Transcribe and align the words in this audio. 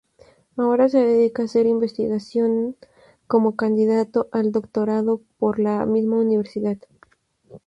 Ahora 0.57 0.89
se 0.89 0.97
dedica 0.97 1.43
hacer 1.43 1.67
investigación 1.67 2.75
como 3.27 3.55
candidato 3.55 4.29
al 4.31 4.51
doctorado 4.51 5.21
por 5.37 5.59
la 5.59 5.85
misma 5.85 6.17
Universidad. 6.17 6.79